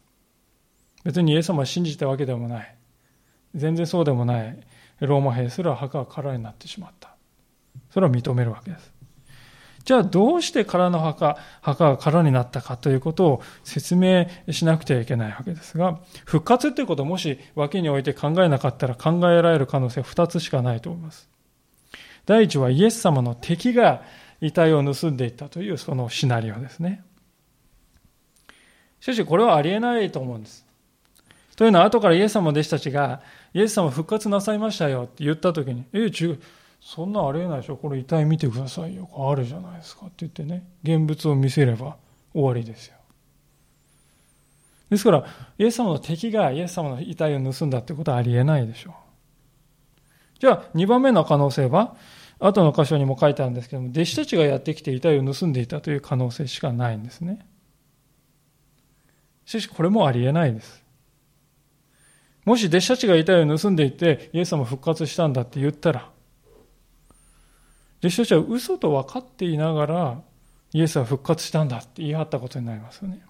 [1.03, 2.75] 別にイエス様を信じたわけでもない。
[3.53, 4.57] 全然そうでもない
[5.01, 7.15] ローマ兵すら墓が空になってしまった。
[7.89, 8.94] それを認めるわけです。
[9.85, 21.29] じゃあどうして空の墓、墓が空になったかということを説明しなくてはいけないわけですが、復活ということをもし脇に置いて考えなかったら考えられる可能性は2つしかないと思います。
[22.25, 24.01] 第一はイエス様の敵が
[24.41, 27.03] 遺体を盗んでいったというそのシナリオですね。
[28.99, 30.65] しかしこれはありえないと思うんです。
[31.55, 33.21] というのは後からイエス様の弟子たちが
[33.53, 36.39] イエス様復活なさいましたよって言った時に、え、違う。
[36.85, 37.77] そんなありえないでしょ。
[37.77, 39.09] これ遺体見てくださいよ。
[39.27, 40.67] あるじゃないですかって言ってね。
[40.83, 41.97] 現物を見せれば
[42.31, 42.95] 終わりですよ。
[44.91, 45.25] ですから
[45.57, 48.93] イエス様の敵がイエス様の遺体を盗んだってことはありえないでしょう。
[50.39, 51.95] じゃあ2番目の可能性は
[52.37, 57.47] 後の箇所にも書いてあるんですけども弟子たちがやってきて遺体を盗んでいたという可能性しかないんですね。
[59.45, 60.83] しかしこれもありえないです。
[62.45, 66.13] もし弟子たちが遺体を盗んでいてイエス様復活したんだって言ったら
[68.05, 70.21] 弟子たちは嘘と分かっていながら、
[70.73, 73.23] イエスは復活したんだって言い張ったことになりますよね。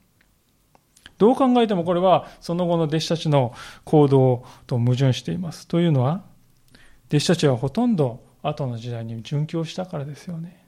[1.18, 3.54] どう考えてもこれはその後の弟子たちの
[3.86, 5.66] 行動と矛盾しています。
[5.70, 6.26] というのは、
[7.08, 10.62] 弟子たちはほとんど後の時代に殉教したからですよね。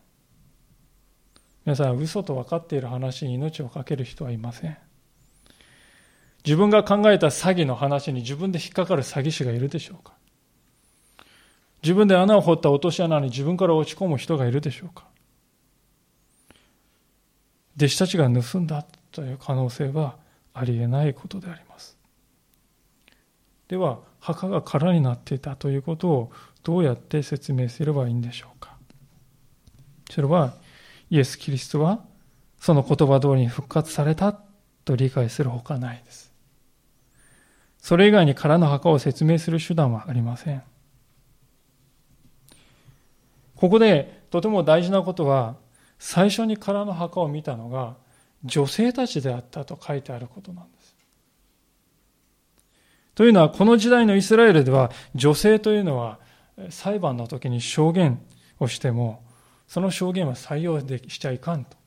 [1.65, 4.77] 皆さん、嘘と分かっている話に命を懸ける人はいません。
[6.45, 10.16] 自分が考えた詐欺の話に自分で引っかかる詐欺師がいるでしょうか
[11.83, 15.05] 自分で穴を掘った落とし穴に自分から落ち込む人がいるでしょうか？
[17.77, 20.15] 弟子たちが盗んだという可能性は
[20.53, 21.97] ありえないことであります。
[23.67, 26.31] では墓が空になっていたということを
[26.63, 28.75] どうやって説明すればいいんでしょうか？
[30.09, 30.53] それは
[31.09, 31.99] イエス・キリストは
[32.59, 34.37] その言葉通りに復活された
[34.83, 36.33] と理解するほかないです。
[37.79, 40.63] それ以外に空の墓を説明する手段はありません。
[43.57, 45.57] ここでとても大事なことは、
[45.99, 47.95] 最初に空の墓を見たのが
[48.43, 50.95] 女性たちであったと書いてあることなんです。
[53.15, 56.19] というのは、この時代のイスラエルでは、女性というのは
[56.69, 58.21] 裁判の時に証言
[58.59, 59.23] をしても、
[59.67, 61.77] その証言は採用でしちゃいかんと。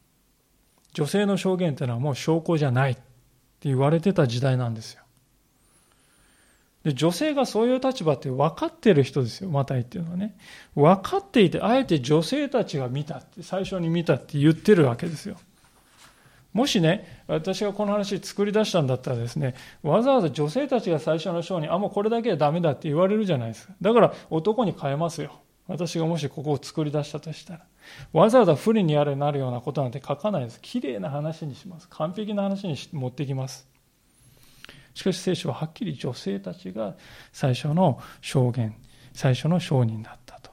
[0.92, 3.02] 女性の証言というのはもう証拠じゃないって
[3.62, 5.04] 言われてた時代なんですよ。
[6.84, 10.36] で女性がそういう立場って分かってる人ですよ、マタイっていうのはね。
[10.74, 15.36] 分かっていて、あえて女性たちが見たって、最初に見たって言ってるわけですよ。
[16.52, 23.74] もしね、私がこの話作り出したんだったらですね、わざわざ女性たちが最初の章に、あ、もうこれだけはダメだって言われるじゃないですか。
[23.80, 25.40] だから男に変えますよ。
[25.68, 27.60] 私がもしここを作り出したとしたら。
[28.12, 30.60] わざわざ不利にやれなるようなことなんて書かないです。
[30.60, 31.88] 綺麗な話にします。
[31.88, 33.69] 完璧な話に持ってきます。
[35.00, 36.94] しかし聖書ははっきり女性たちが
[37.32, 38.74] 最初の証言、
[39.14, 40.50] 最初の証人だったと。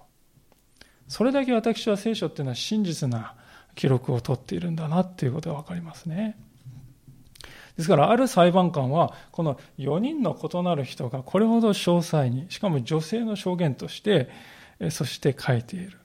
[1.10, 3.36] それだけ私は聖書っていうのは真実な
[3.76, 6.38] 記録を取っているんだなっていうことが分かりますね。
[7.76, 14.30] ですから、ある裁判官は、この4人の異なる人がこれほど詳細に、しかも女性の証言として、
[14.92, 15.98] そして書いている。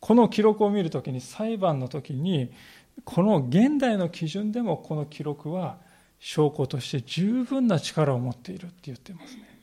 [0.00, 2.50] この記録を見るときに、裁判の時に、
[3.04, 5.78] この現代の基準でもこの記録は
[6.18, 9.58] 証拠として十分な力を持っているって言ってますね。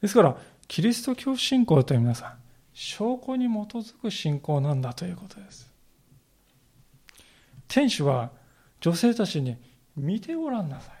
[0.00, 0.36] ですから、
[0.68, 2.38] キリスト教信仰という皆さん、
[2.72, 5.68] 証拠に基づく信仰なんだということです。
[7.66, 8.30] 天使は
[8.80, 9.56] 女性たちに
[9.96, 10.94] 見てごらんなさい。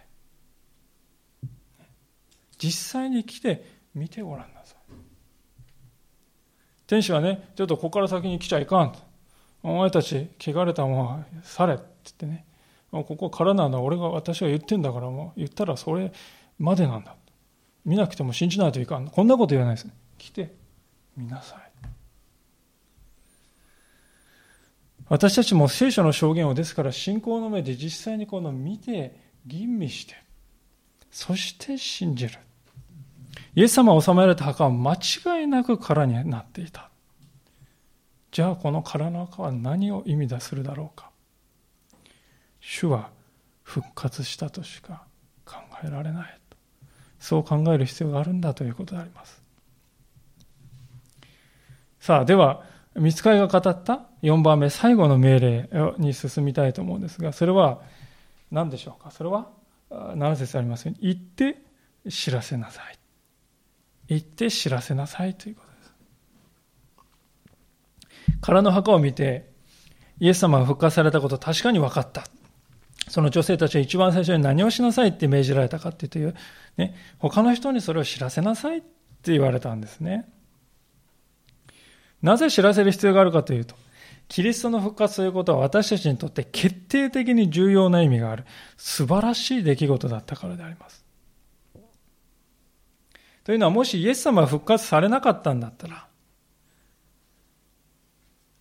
[2.58, 4.78] 実際に来て見てごらんなさい。
[6.86, 8.98] 天使はね、ちょっとここから先に来ちゃいかんと。
[9.62, 12.46] お前たち、汚れたものはされって言ってね、
[12.90, 16.12] ここからなんだ、俺が、私が言ってんだから、もう言ったらそれ
[16.58, 17.14] までなんだ。
[17.84, 19.08] 見なくても信じないといかん。
[19.08, 19.94] こんなこと言わないですね。
[20.16, 20.54] 来て、
[21.16, 21.68] 見なさい。
[25.08, 30.14] 私たちも聖書の証言をですから信仰の目で実際にこの見て吟味して
[31.10, 32.38] そして信じる
[33.54, 36.90] イエス様を収められた墓は間違いなく殻になっていた
[38.30, 41.07] じゃあこの殻の墓は何を意味するだろうか
[42.78, 43.10] 主は
[43.62, 45.04] 復活したとしか
[45.44, 46.38] 考えられない
[47.18, 49.42] そう考える必要があるんだということであります
[52.00, 52.62] さあでは
[52.94, 57.80] 見つかりが語った4番目、最後の命令に進みたいと思うんですが、それは
[58.50, 59.12] 何でしょうか？
[59.12, 59.48] それは
[59.90, 61.62] 7節ありますように、行って
[62.10, 62.98] 知らせなさい。
[64.08, 65.68] 行って知らせなさいということ
[68.26, 68.40] です。
[68.40, 69.48] 空の墓を見て、
[70.18, 72.24] イエス様が復活されたこと確かに分かった。
[73.08, 76.34] その女性たちは一番最初に何をしなさいって命じられたかっていう、
[76.76, 80.28] ね、他の人にそれを知らせなさいって言われたんですね。
[82.22, 83.76] なぜ知らせる必要があるかというと、
[84.28, 88.44] キリストの復活ということは私たちにとって決定的に重要な意味がある
[88.76, 91.04] 素晴らしい出来事だったからであります。
[93.44, 96.07] というのはもしイエス様が復活されなかったんだったら、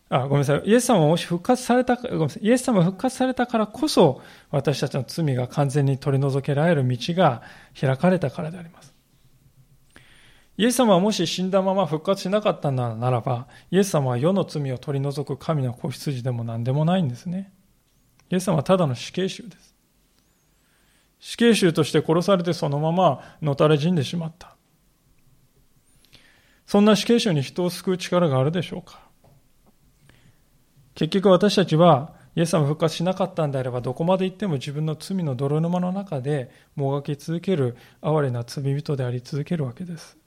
[0.09, 0.61] あ、ごめんなさい。
[0.65, 2.45] イエス様もし復活された、ごめんなさい。
[2.45, 7.41] イエス様が復活されたからこそ、私たちの罪が完全に取り除けられる道が
[7.79, 8.93] 開かれたからであります。
[10.57, 17.51] イエス様はもし死んだまま復活しなかったならば、イエス様は世の罪を取り除く神の子羊でも何でもないんですね。
[18.29, 19.75] イエス様はただの死刑囚です。
[21.19, 24.55] 死刑囚として殺されてそのままのたれ死んでしまった。
[26.65, 29.06] そんな死刑囚に人を救う力があるでしょうか
[30.97, 40.17] 結局私たちはイエス様復活しなかったんであればどこまで行っても自分の罪の泥沼の中でもがき続ける哀れな罪人であり続けるわけです。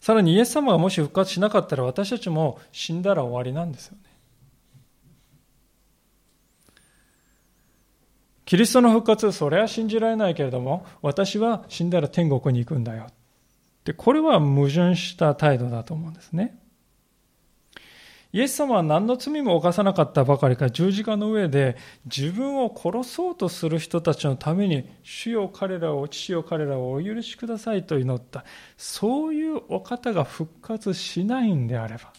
[0.00, 4.02] さらにイエス様がもし復活しなかったら私たちも死んだら終わりなんですよね。
[8.46, 13.06] キリストの復活、それは信じられないけれども、私は死んだら天国に行くんだよ。
[13.84, 16.58] で、これは矛盾した態度だと思うんですね。
[18.34, 21.76] イエス様は何の罪も犯さなかったばかりか十字架の上で
[22.06, 28.44] 自分を殺そうとする人たちのために主よ彼らを父よ彼らをお許しくださいと祈った。
[28.76, 32.12] そういうお方が復活しないんであれば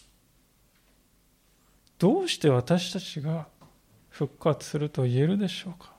[2.00, 3.48] どうして私たちが
[4.08, 5.92] 復活すると言えるでしょうか？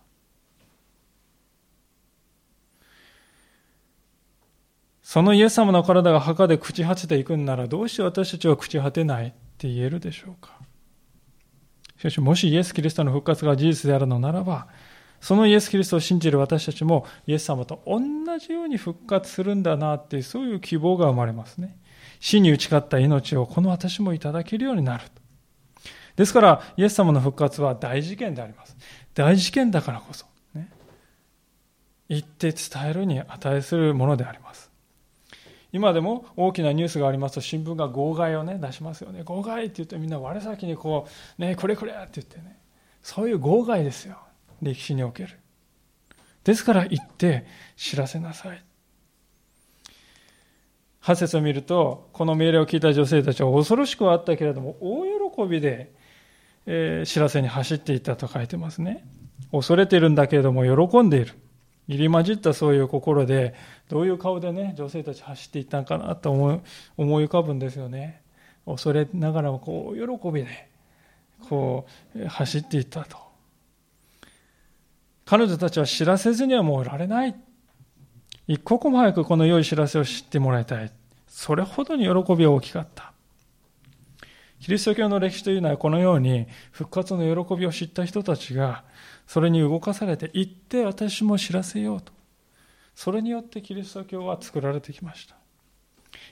[5.03, 9.35] そのイエス様の体が墓で朽ち果てていくんならどうして私たちは朽ち果てない？
[9.57, 10.59] って言えるでしょうか？
[11.99, 14.69] しかし、もしイエス・キリストの復活が事実であるのならば、
[15.19, 18.01] そのイエス・キリストを信じる私たちも、イエス様と同
[18.39, 21.79] じように復活するんだなっていう、そういう希望が生まれますね。
[22.21, 25.11] 死に打ち勝った命をこの私もいただけるようになると。
[26.17, 28.77] ですから、イエス様の復活は大事件であります。
[29.15, 30.71] 大事件だからこそ、ね、
[32.11, 34.71] 言って伝えるに値するものであります。
[35.73, 41.07] 今でも大きなニュースがありますと新聞が号外をね出しますよね号外って言ってみんな我先にこ
[41.39, 42.59] うねこれこれって言ってね
[43.03, 44.19] そういう号外ですよ
[44.63, 45.39] 歴史における
[46.47, 47.45] ですから行って
[47.77, 48.63] 知らせなさい。
[51.03, 55.93] 8節を見ると、この命令を聞いた女性たちは恐ろしくはあったけれども、大喜びで、
[56.67, 59.05] えー、知らせに走っていったと書いてますね。
[59.51, 61.35] 恐れてるんだけれども喜んでいる。
[61.89, 63.55] 入り混じったそういう心で、
[63.89, 66.61] どういう顔でね、女性たち走っていったんかなと思い
[66.97, 68.23] 思い浮かぶんですよね。
[68.67, 70.69] 恐れながらもこう喜びで、
[71.49, 73.19] こう走っていったと。
[75.25, 77.35] 彼女たちは知らせずにはもうおられない。
[78.49, 80.93] 一刻も早くこの良い知らせを知ってもらいたい。
[81.29, 83.13] それほどに喜びは大きかった。
[84.61, 88.85] キリスト教の歴史というのはこのように復活の喜びを知った人たちが
[89.27, 92.13] それに動かされて行って私も知らせようと。
[92.95, 95.37] それによってキリスト教は作られてきました。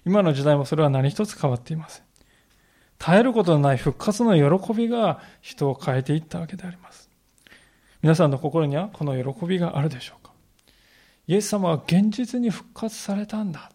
[0.06, 2.04] 今の時代もそれは何一つ変わっていません。
[2.98, 7.10] 絶えることのない復活の喜びが人を変えていったわけであります。
[8.02, 10.32] 皆さんの心にはこの喜びがあるでしょうか
[11.26, 13.70] イエス様は現実に復活されたんだ。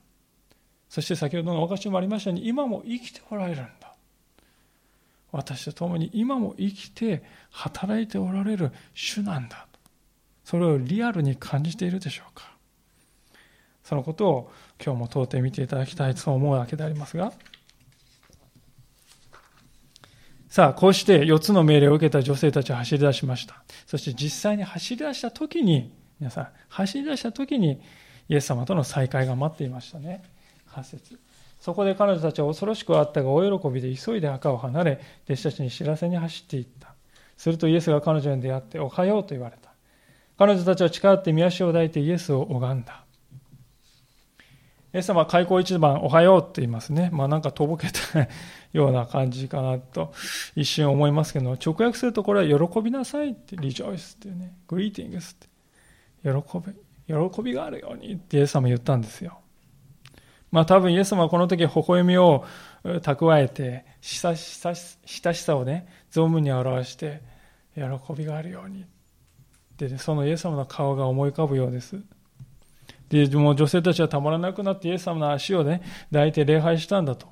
[0.88, 3.79] そして先ほどのお菓子もありましたように、今も生きておられるんだ。
[5.32, 9.68] 私と共に今も生きて働いておられる主なんだ。
[10.44, 12.52] それをリアルに感じているでしょうか
[13.84, 14.52] そのことを
[14.84, 17.34] 今日も問うて見ていただきたいと思うわけでありますが、
[20.50, 23.64] さあ、こうして4つの命令を受けた女性たちは走り出しました。
[23.86, 27.80] そして実際に走り出した時に、皆さん、走り出した時に、
[28.30, 30.24] イエス様との再会が待っていましたね。
[30.70, 31.20] 8節
[31.60, 36.94] そこで彼女たちは恐ろしくあったが大喜びで急いで墓を離れ、弟子たちに知らせに走っていった。
[37.38, 39.70] するとイエスが彼女に出会って、おはようと言われた。
[40.38, 43.04] 彼女たちは近寄って見足を抱いてイエスを拝んだ。
[44.94, 47.10] イエス様は開口一番、おはようって言いますね。
[47.12, 48.28] まあなんかとぼけた
[48.74, 50.14] ような感じかなと
[50.56, 55.48] 一瞬思いますけど、直訳するとこれは喜びなさいって、リジョイスっていうね、グリーティングスって。
[56.24, 59.40] 喜び、喜びがあるようにってイエス様言ったんですよ。
[60.52, 62.46] まあ多分イエス様はこの時微笑みを
[62.84, 67.22] 蓄えて、親しさをね、存分に表して、
[67.76, 67.84] 喜
[68.14, 68.86] びがあるように。
[69.78, 72.02] で、そのイエス様の顔が思い浮かぶようです。
[73.10, 75.82] で、もう女性たちはたまらなくなってイエス様の足をね、
[76.12, 77.28] 抱いて礼拝したんだと。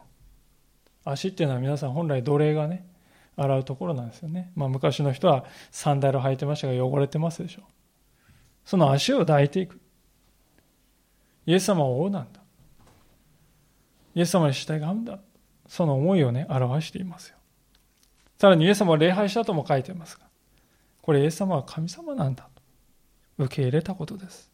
[1.04, 2.88] 足っていうのは皆さん本来奴隷がね、
[3.36, 4.52] 洗うところなんですよね。
[4.56, 7.64] まあ昔の人はサンダル履いてましたが汚れてますでしょ。
[8.66, 9.80] その足を抱いていく。
[11.46, 12.37] イエス様は王なんだ。
[14.18, 15.20] イエス様に従うんだ。
[15.68, 17.38] その思いをね、表していますよ。
[18.40, 20.26] さらにイエス様は礼拝したとも書いていますが、
[21.04, 24.50] これイエス様は神様なんだと受け入れたことです。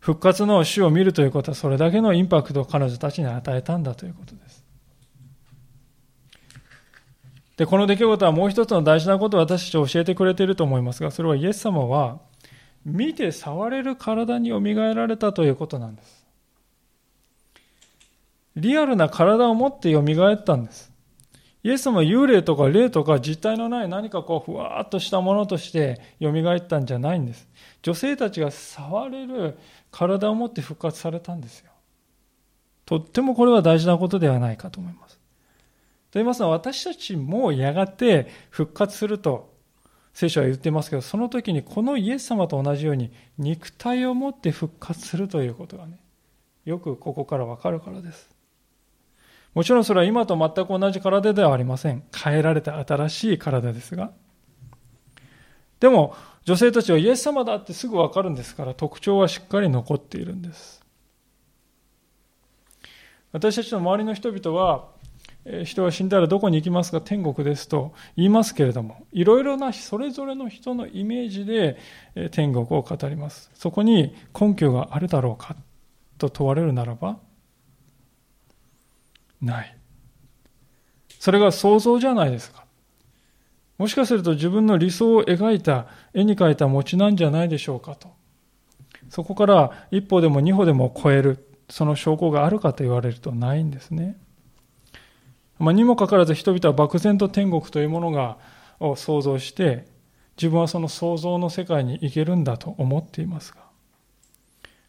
[0.00, 4.62] 復活の死を見るということはそれだけのインパクトを彼女たちに与えたんだということです。
[7.56, 12.20] で、この出来事はもう一つの大事なことを私たち教えてくれていると思いますが、それはイエス様は
[12.84, 16.17] 見て触れる体によみがえられたということなんです。
[18.58, 20.92] リアルな体を持ってよみがえったんです。
[21.62, 27.48] イエス様は幽霊とか霊とか実体のない何かこうふわっとしたものとしてよみがえったんじゃないんです。
[27.82, 29.58] 女性たちが触れる
[29.90, 31.70] 体を持って復活されたんですよ。
[32.84, 35.16] とってもこれは大事なことではないかと思います。
[35.16, 35.20] と
[36.14, 39.52] 言いますのは私たちもやがて復活すると
[40.14, 46.00] 聖書は言ってますけど、その時にこのイエス様と同じように肉体を持って復活するということがね、
[46.64, 48.37] よくここからわかるからです。
[49.58, 52.04] もちろんそれは今と全く同じ体ではありません。
[52.14, 54.12] 変えられた新しい体ですが。
[55.80, 60.80] でも、女性たちはイエス様だってすぐわかるんですから特徴はしっかり残っているんです
[63.32, 64.86] 私たちの周りの人々は
[65.64, 67.00] 人が死んだらどこに行きますか？
[67.00, 71.78] 天国ですと言いますけれどもいろいろなそれぞれの人のイメージで
[72.30, 75.56] 天国を語りますそこに根拠があるだろうか
[76.16, 77.18] と問われるならば
[79.40, 79.78] ない
[81.18, 82.64] それが想像じゃないですか
[83.78, 88.08] もしかすると自分の理想を描いた、絵に描いた餅なんじゃないでしょうかと。
[89.08, 94.16] そこから一歩でも二歩でも超える、その証拠があるかと言われるとないんですね。
[95.60, 98.38] まあ、にもかかわらず人々は漠然と天国というものが
[98.80, 99.86] を想像して、
[100.36, 103.60] 自分はその想像の世界に行けるんだと思っていますが、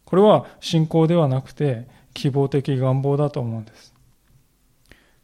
[0.04, 3.89] これは信仰ではなくて希望的願望だと思うんです。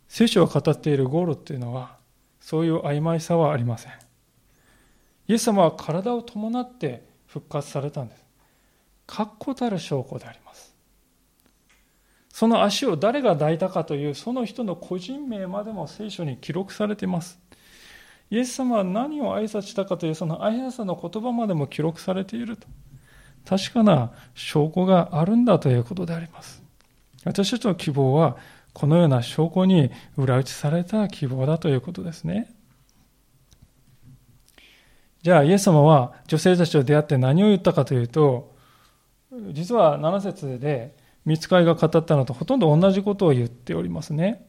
[0.09, 1.97] 聖書が語っているゴールっていうのは、
[2.41, 3.93] そういう曖昧さはありません。
[5.29, 8.25] イエス様は体を伴って復活されたんです。
[9.07, 10.75] 確固たる証拠であります。
[12.33, 17.39] その足を誰が抱いたかというその人の個人名までも聖書に記録されています。
[18.31, 22.67] イエス様は何を挨拶したかというその挨拶の言葉までも記録されていると。
[23.47, 26.63] 確かな証拠があるんだということであります。
[27.25, 28.37] 私たちの希望は
[28.77, 32.55] このような証拠に裏打ちされた希望だということですね。
[35.23, 38.55] じゃあイエス様は女性たちと出会って何を言ったかというと、
[39.53, 44.47] 実は7節で見つかりが語ったのとほとんど同じことを言っておりますね。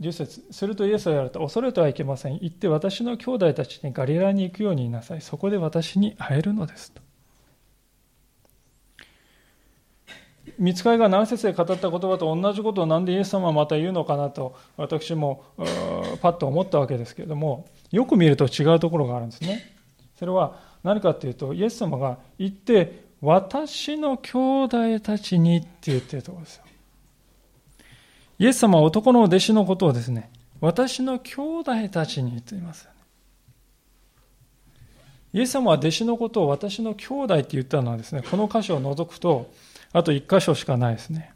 [0.00, 1.38] 10節するとイエスは言われた。
[1.38, 2.34] 恐れてはいけません。
[2.42, 5.20] 行って私の兄弟たちにガリラに行くように言いなさい。
[5.20, 7.05] そこで私に会えるのですと。
[10.58, 15.44] 見つかりが7節で語った言葉と同じことをなんでイエス様はまた言うのかなと私も
[16.22, 19.76] パッと思ったわけですけれどもよく見ると違うところがあるんですね。
[20.18, 26.64] それは何かっていうとイエス様が行って私の兄弟たちにって言ってるところですよ。
[28.38, 30.30] イエス様は男の弟子のことをですね
[30.60, 32.88] 私の兄弟たちに言っています。
[35.32, 39.50] イエス様は弟子のことを私の兄弟って言ったのはですねこの箇所を除くと
[39.96, 41.32] あと1箇所しかないですね。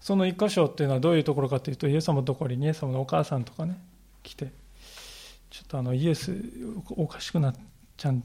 [0.00, 3.80] その1箇所っていうのはどういうところかというと、イエス様のところにイエス様のお母さんとかね、
[4.22, 4.52] 来て、
[5.48, 6.36] ちょっとあのイエス
[6.90, 7.54] おかしくなっ
[7.96, 8.16] ちゃっ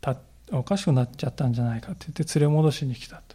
[0.00, 0.16] た
[0.52, 3.34] おかしくなっちゃったんじゃないかって言って連れ戻しに来たと。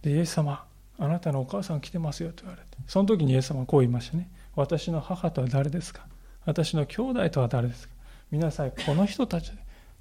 [0.00, 0.64] で、イエス様、
[0.98, 4.30] あなたのお母さん来てますよと言われて、その時にイエス様はこう言いましたね。
[4.56, 6.06] 私の母とは誰ですか？
[6.46, 7.94] 私の兄弟とは誰ですか？
[8.30, 9.52] 皆さん、この人たち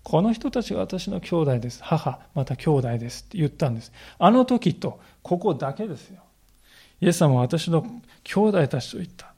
[0.03, 1.81] この人たちが私の兄弟です。
[1.81, 3.91] 母、また兄弟ですって言ったんです。
[4.19, 6.21] あの時と、ここだけですよ。
[7.01, 7.85] イエス様は私の
[8.23, 9.33] 兄弟たちと言った。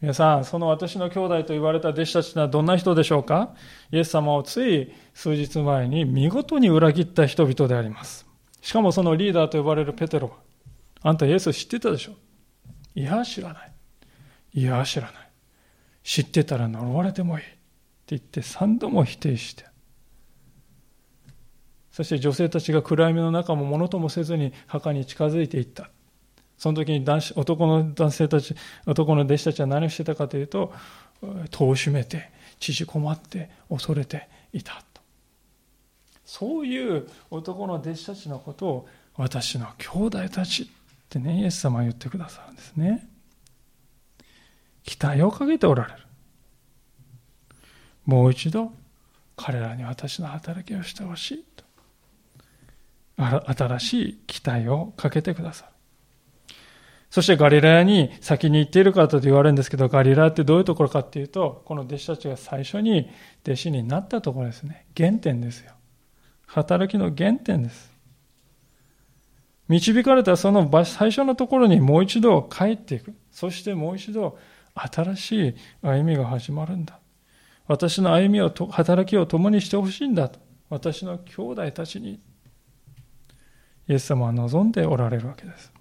[0.00, 3.54] 皆さん、その私の兄弟と言われた弟子たちはどんな人でしょうか？
[3.90, 8.24] イエス様をつい数日前に見事に裏切った人々であります。
[8.62, 10.34] しかもそのリーダーと呼ばれるペテロは、
[11.02, 12.12] あんたイエス知ってたでしょ？
[12.94, 13.72] いや、知らない。
[14.54, 15.14] いや、知らない。
[16.04, 17.44] 知ってたら呪われてもいい。
[18.16, 19.64] 言って3度も否定して。
[21.90, 25.90] そして女性たちが暗闇の中もものともせずに墓に近づいていった。
[26.56, 28.54] その時に男子男の男性たち
[28.86, 30.72] 男の弟子たちは何をしてたかというと
[31.50, 35.00] 戸を閉めて縮こまって恐れていたと。
[36.24, 40.66] そういう男の弟子たちのことを私の兄弟たちっ
[41.08, 43.08] てねイエス様は言ってくださるんですね。
[44.84, 46.07] 期待をかけておられる。
[48.08, 48.72] もう一度
[49.36, 51.64] 彼らに私の働きをしてほしいと。
[53.18, 55.72] 新しい期待をかけてくださる。
[57.10, 63.10] そしてガリラヤに先に行っているかと言われるんですけどガリラヤってどういうところかっていうとこの弟子たちが最初に
[63.44, 64.86] 弟子になったところですね。
[64.96, 65.72] 原点ですよ。
[66.46, 67.92] 働きの原点です。
[69.68, 73.12] 導かれたその最初のところにもう一度帰っていく。
[73.30, 74.38] そしてもう一度
[74.74, 76.97] 新しい歩みが始まるんだ。
[77.68, 80.40] 私の歩みを働きを共にしてほしいんだと。
[80.70, 82.20] 私の兄弟たちに
[83.88, 85.72] イエス様は望んでおられるわけです。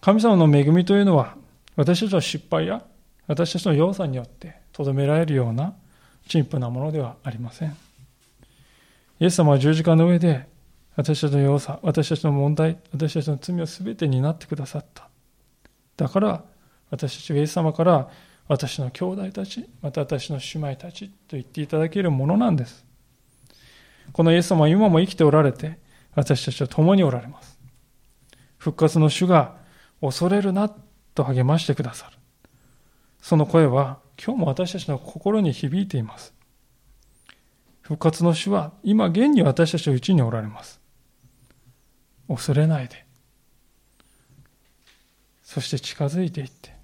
[0.00, 1.36] 神様の恵みというのは
[1.74, 2.84] 私たちの失敗や
[3.26, 5.74] 私たちの弱さによってとどめられるような
[6.28, 7.76] 陳腐なものではありません。
[9.20, 10.48] イエス様は十字架の上で
[10.96, 15.08] 私たちの弱さ私たちの問題私たちの罪を全て担ってくださった。
[15.96, 16.44] だから
[16.90, 18.08] 私たちはイエス様から
[18.48, 22.84] 私の兄弟たち、また私の姉妹たちと言っていただけるものなんです。
[24.12, 25.78] このイエス様は今も生きておられて、
[26.14, 27.58] 私たちは共におられます。
[28.56, 29.56] 復活の主が
[30.00, 30.74] 恐れるな
[31.14, 32.16] と励ましてくださる。
[33.20, 36.32] その声は今日も私たちの心に響いています。
[37.82, 40.80] 復活の主は今現に私たちのうちにおられます。
[42.28, 43.04] 恐れないで。
[45.42, 46.77] そして近づいていって、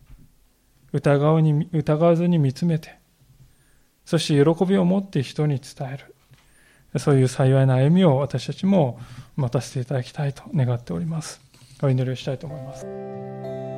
[0.95, 2.97] 疑うに疑わずに見つめて、
[4.05, 6.15] そして喜びを持って人に伝える。
[7.01, 9.01] そういう幸いな歩みを私たちも
[9.35, 11.41] 待たせていただきたいと願っております。
[11.83, 13.74] お祈りをしたいと思います。